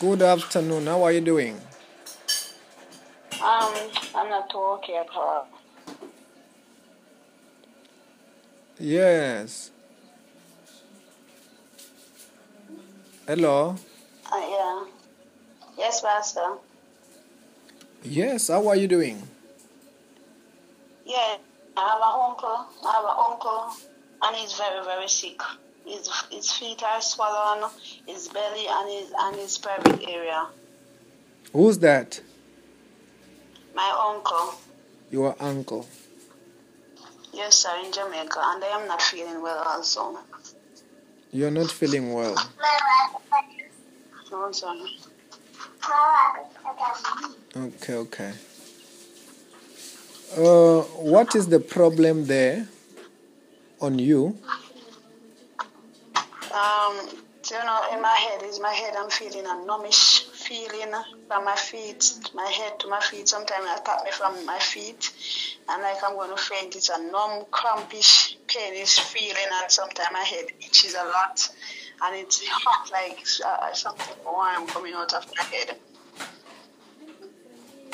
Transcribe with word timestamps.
Good 0.00 0.22
afternoon. 0.22 0.86
How 0.86 1.02
are 1.02 1.12
you 1.12 1.20
doing? 1.20 1.60
Um, 3.42 3.74
I'm 4.14 4.30
not 4.30 4.48
too 4.48 4.58
okay 4.80 4.96
at 4.96 5.08
all. 5.14 5.46
Yes. 8.78 9.70
Hello. 13.26 13.76
Uh, 14.32 14.36
yeah. 14.36 14.84
Yes, 15.76 16.00
Pastor. 16.00 16.56
Yes. 18.02 18.48
How 18.48 18.66
are 18.68 18.76
you 18.76 18.88
doing? 18.88 19.22
Yeah, 21.04 21.36
I 21.76 21.80
have 21.80 22.00
an 22.00 22.14
uncle. 22.30 22.66
I 22.86 22.92
have 22.92 23.04
an 23.04 23.16
uncle, 23.30 23.68
and 24.22 24.36
he's 24.36 24.54
very, 24.54 24.82
very 24.84 25.08
sick. 25.08 25.40
His, 25.84 26.10
his 26.30 26.50
feet 26.52 26.82
are 26.82 27.00
swollen, 27.00 27.70
his 28.06 28.28
belly 28.28 28.66
and 28.68 28.90
his 28.90 29.12
and 29.18 29.36
his 29.36 29.58
private 29.58 30.02
area. 30.08 30.46
Who's 31.52 31.78
that? 31.78 32.20
My 33.74 34.12
uncle. 34.14 34.54
Your 35.10 35.36
uncle. 35.38 35.86
Yes, 37.32 37.56
sir, 37.56 37.76
in 37.84 37.92
Jamaica, 37.92 38.40
and 38.42 38.64
I 38.64 38.80
am 38.80 38.88
not 38.88 39.02
feeling 39.02 39.42
well 39.42 39.62
also. 39.66 40.18
You're 41.32 41.50
not 41.50 41.70
feeling 41.70 42.12
well. 42.14 42.36
No, 44.30 44.52
sir. 44.52 44.72
Okay. 47.56 47.94
Okay. 47.94 48.32
Uh, 50.36 50.80
what 51.02 51.34
is 51.34 51.48
the 51.48 51.60
problem 51.60 52.26
there 52.26 52.66
on 53.80 53.98
you? 53.98 54.38
Um, 56.54 57.08
you 57.50 57.58
know, 57.58 57.80
in 57.92 58.00
my 58.00 58.14
head, 58.14 58.42
is 58.44 58.60
my 58.60 58.72
head, 58.72 58.94
I'm 58.96 59.10
feeling 59.10 59.44
a 59.44 59.66
numbish 59.66 60.30
feeling 60.30 60.92
from 61.28 61.44
my 61.44 61.56
feet, 61.56 62.14
my 62.32 62.46
head 62.46 62.78
to 62.80 62.88
my 62.88 63.00
feet. 63.00 63.28
Sometimes 63.28 63.66
it 63.66 63.80
attack 63.80 64.04
me 64.04 64.10
from 64.12 64.46
my 64.46 64.58
feet, 64.58 65.12
and 65.68 65.82
like 65.82 65.96
I'm 66.04 66.14
going 66.14 66.30
to 66.30 66.36
faint. 66.36 66.76
It's 66.76 66.90
a 66.90 67.02
numb, 67.10 67.44
crampish, 67.50 68.38
painish 68.46 69.00
feeling, 69.00 69.50
and 69.60 69.70
sometimes 69.70 70.08
my 70.12 70.20
head 70.20 70.46
itches 70.60 70.94
a 70.94 71.04
lot, 71.04 71.48
and 72.04 72.16
it's 72.16 72.46
hot, 72.46 72.90
like 72.92 73.26
uh, 73.44 73.72
something 73.74 74.16
warm 74.24 74.66
coming 74.68 74.94
out 74.94 75.12
of 75.12 75.26
my 75.36 75.42
head, 75.42 75.76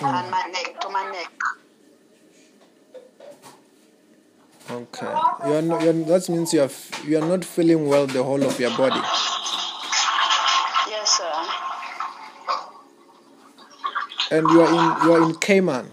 and 0.00 0.30
my 0.30 0.48
neck 0.52 0.80
to 0.80 0.88
my 0.90 1.10
neck. 1.10 1.32
Okay. 4.74 5.14
You're 5.46 5.62
not, 5.62 5.82
you're, 5.82 5.92
that 5.92 6.28
means 6.28 6.52
you're 6.52 6.70
you're 7.06 7.24
not 7.24 7.44
feeling 7.44 7.86
well 7.86 8.08
the 8.08 8.24
whole 8.24 8.42
of 8.42 8.58
your 8.58 8.76
body. 8.76 9.00
Yes, 10.88 11.18
sir. 11.18 11.32
And 14.32 14.48
you 14.50 14.62
are 14.62 14.68
in 14.68 15.06
you 15.06 15.14
are 15.14 15.22
in 15.22 15.36
Cayman. 15.36 15.90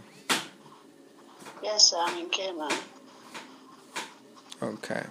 Yes, 1.62 1.92
sir. 1.92 1.98
I'm 2.00 2.18
in 2.18 2.30
Cayman. 2.32 2.72
Okay. 4.64 5.04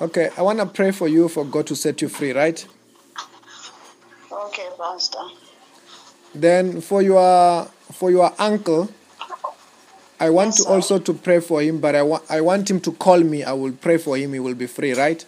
Okay, 0.00 0.28
I 0.36 0.42
want 0.42 0.60
to 0.60 0.66
pray 0.66 0.92
for 0.92 1.08
you 1.08 1.28
for 1.28 1.44
God 1.44 1.66
to 1.68 1.74
set 1.74 2.00
you 2.00 2.08
free, 2.08 2.32
right? 2.32 2.64
Okay, 4.30 4.68
Pastor. 4.78 5.18
Then 6.32 6.80
for 6.80 7.02
your 7.02 7.68
for 7.92 8.10
your 8.10 8.32
uncle, 8.38 8.90
I 10.20 10.30
want 10.30 10.48
Yes, 10.48 10.64
to 10.64 10.70
also 10.70 10.98
to 10.98 11.12
pray 11.12 11.40
for 11.40 11.60
him, 11.60 11.80
but 11.80 11.94
I 11.94 12.02
want 12.02 12.24
I 12.30 12.40
want 12.40 12.70
him 12.70 12.80
to 12.80 12.92
call 12.92 13.20
me. 13.20 13.42
I 13.44 13.52
will 13.52 13.72
pray 13.72 13.98
for 13.98 14.16
him. 14.16 14.32
He 14.32 14.38
will 14.40 14.54
be 14.54 14.66
free, 14.66 14.94
right? 14.94 15.24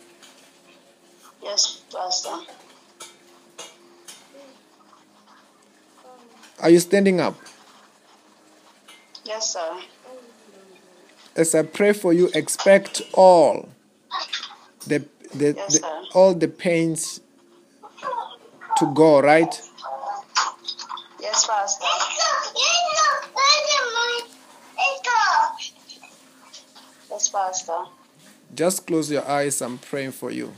Yes, 1.42 1.82
Pastor. 1.92 2.30
Are 6.60 6.70
you 6.70 6.78
standing 6.80 7.20
up? 7.20 7.36
Yes, 9.24 9.52
sir. 9.52 9.80
As 11.36 11.54
I 11.54 11.62
pray 11.62 11.92
for 11.92 12.12
you, 12.12 12.30
expect 12.34 13.02
all 13.12 13.68
the 14.86 15.04
the, 15.34 15.52
Yes, 15.54 15.80
the 15.80 15.86
all 16.14 16.32
the 16.34 16.48
pains 16.48 17.20
to 18.78 18.86
go, 18.94 19.20
right? 19.20 19.60
Yes, 21.20 21.46
Pastor. 21.46 21.84
Pastor. 27.36 27.84
Just 28.54 28.86
close 28.86 29.10
your 29.10 29.28
eyes. 29.28 29.60
I'm 29.60 29.76
praying 29.76 30.12
for 30.12 30.30
you. 30.30 30.54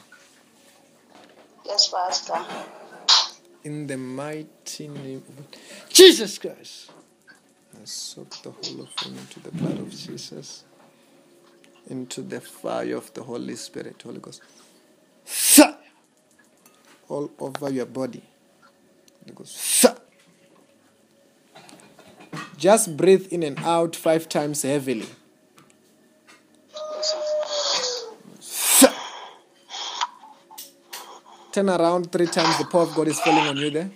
Yes, 1.67 1.93
Pastor. 1.93 2.39
In 3.65 3.89
the 3.89 3.97
mighty 3.97 4.87
name 4.87 5.25
of 5.29 5.47
Jesus 5.89 6.39
Christ. 6.39 6.93
I 7.75 7.85
soak 7.85 8.31
the 8.43 8.51
whole 8.51 8.83
of 8.83 8.91
him 9.01 9.19
into 9.19 9.41
the 9.41 9.51
blood 9.51 9.79
of 9.81 9.91
Jesus, 9.91 10.65
into 11.89 12.23
the 12.23 12.41
fire 12.41 12.97
of 12.97 13.13
the 13.13 13.25
Holy 13.25 13.57
Spirit, 13.57 14.01
Holy 14.03 14.21
Ghost. 14.21 14.41
Fire! 15.25 15.77
All 17.09 17.31
over 17.41 17.71
your 17.71 17.87
body. 17.87 18.23
Holy 19.25 19.35
Ghost. 19.35 19.57
Fire! 19.57 19.97
Just 22.57 22.97
breathe 22.97 23.27
in 23.33 23.43
and 23.43 23.59
out 23.61 23.97
five 23.97 24.29
times 24.29 24.63
heavily. 24.63 25.07
Turn 31.59 31.71
around 31.71 32.13
three 32.13 32.27
times. 32.27 32.57
The 32.57 32.67
power 32.67 32.83
of 32.83 32.95
God 32.95 33.09
is 33.09 33.19
falling 33.19 33.49
on 33.49 33.57
you 33.57 33.69
there. 33.69 33.91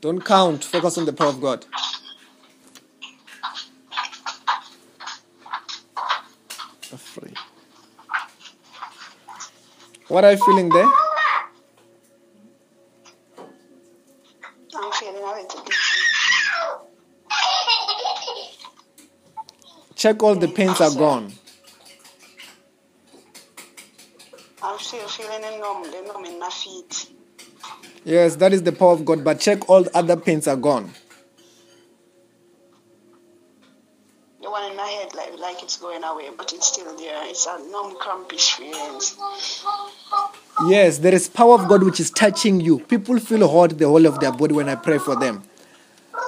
Don't 0.00 0.24
count. 0.24 0.62
Focus 0.62 0.96
on 0.96 1.06
the 1.06 1.12
power 1.12 1.30
of 1.30 1.40
God. 1.40 1.66
What 10.06 10.24
are 10.24 10.30
you 10.30 10.38
feeling 10.38 10.68
there? 10.68 10.88
I'm 14.76 14.92
feeling 14.92 15.20
Check 20.04 20.22
all 20.22 20.34
the 20.34 20.48
pains 20.48 20.82
are 20.82 20.90
gone. 20.90 21.32
I'm 24.62 24.78
still 24.78 25.08
feeling 25.08 25.40
numb, 25.58 25.84
the 25.84 26.02
numb 26.06 26.26
in 26.26 26.38
my 26.38 26.50
feet. 26.50 27.10
Yes, 28.04 28.36
that 28.36 28.52
is 28.52 28.62
the 28.62 28.72
power 28.72 28.92
of 28.92 29.06
God. 29.06 29.24
But 29.24 29.40
check 29.40 29.66
all 29.70 29.84
the 29.84 29.96
other 29.96 30.18
pains 30.18 30.46
are 30.46 30.56
gone. 30.56 30.90
The 34.42 34.50
one 34.50 34.70
in 34.70 34.76
my 34.76 34.86
head, 34.86 35.14
like 35.14 35.38
like 35.38 35.62
it's 35.62 35.78
going 35.78 36.04
away, 36.04 36.28
but 36.36 36.52
it's 36.52 36.66
still 36.66 36.94
there. 36.98 37.26
It's 37.30 37.46
a 37.46 37.56
numb, 37.70 37.96
crampish 37.98 38.52
feelings. 38.56 39.16
Yes, 40.68 40.98
there 40.98 41.14
is 41.14 41.30
power 41.30 41.54
of 41.54 41.66
God 41.66 41.82
which 41.82 41.98
is 41.98 42.10
touching 42.10 42.60
you. 42.60 42.80
People 42.80 43.18
feel 43.18 43.48
hot 43.48 43.78
the 43.78 43.88
whole 43.88 44.04
of 44.04 44.20
their 44.20 44.32
body 44.32 44.52
when 44.52 44.68
I 44.68 44.74
pray 44.74 44.98
for 44.98 45.16
them. 45.16 45.44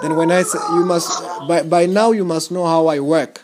Then 0.01 0.17
when 0.17 0.33
I 0.33 0.45
say 0.45 0.59
you 0.73 0.87
must 0.87 1.23
by, 1.47 1.63
by 1.63 1.85
now 1.85 2.13
you 2.13 2.25
must 2.25 2.51
know 2.51 2.65
how 2.65 2.87
I 2.87 3.01
work. 3.01 3.43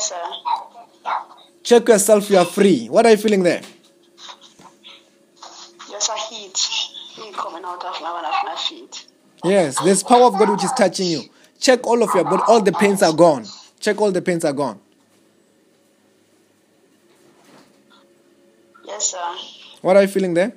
Yes, 0.00 0.08
sir. 0.08 1.12
Check 1.62 1.88
yourself, 1.88 2.30
you 2.30 2.38
are 2.38 2.44
free. 2.46 2.86
What 2.86 3.04
are 3.04 3.10
you 3.10 3.18
feeling 3.18 3.42
there? 3.42 3.60
There's 5.90 6.08
a 6.08 6.16
heat, 6.16 6.56
heat 6.56 7.34
coming 7.34 7.62
out 7.64 7.84
of 7.84 8.00
my 8.00 8.10
one 8.10 8.24
of 8.24 8.32
my 8.44 8.56
feet. 8.56 9.06
Yes, 9.44 9.78
there's 9.84 10.02
power 10.02 10.24
of 10.24 10.38
God 10.38 10.48
which 10.48 10.64
is 10.64 10.72
touching 10.72 11.06
you. 11.06 11.24
Check 11.58 11.86
all 11.86 12.02
of 12.02 12.14
your 12.14 12.24
body, 12.24 12.42
all 12.48 12.62
the 12.62 12.72
pains 12.72 13.02
are 13.02 13.12
gone. 13.12 13.44
Check 13.78 14.00
all 14.00 14.10
the 14.10 14.22
pains 14.22 14.42
are 14.46 14.54
gone. 14.54 14.80
Yes, 18.86 19.12
sir. 19.12 19.36
What 19.82 19.96
are 19.96 20.02
you 20.02 20.08
feeling 20.08 20.32
there? 20.32 20.54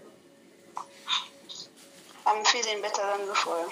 I'm 2.26 2.46
feeling 2.46 2.82
better 2.82 3.02
than 3.18 3.28
before. 3.28 3.70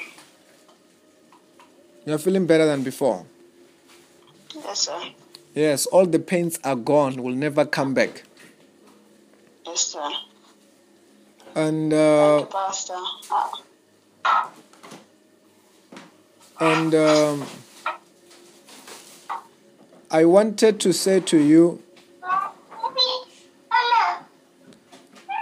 You're 2.06 2.18
feeling 2.18 2.46
better 2.46 2.66
than 2.66 2.84
before. 2.84 3.26
Yes, 4.54 4.82
sir. 4.82 5.02
Yes, 5.54 5.86
all 5.88 6.06
the 6.06 6.20
pains 6.20 6.60
are 6.64 6.76
gone, 6.76 7.22
will 7.22 7.36
never 7.36 7.66
come 7.66 7.94
back. 7.94 8.24
Yes, 9.66 9.82
sir. 9.88 10.10
And 11.56 11.94
uh, 11.94 12.46
Pastor. 12.46 12.96
And 16.60 16.96
um, 16.96 17.46
I 20.10 20.26
wanted 20.26 20.80
to 20.82 20.94
say 20.94 21.20
to 21.22 21.38
you, 21.38 21.82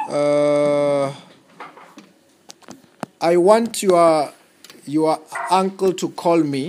uh, 0.10 1.14
I 3.22 3.38
want 3.38 3.84
your 3.84 4.34
your 4.86 5.20
uncle 5.52 5.94
to 5.94 6.10
call 6.10 6.42
me 6.42 6.68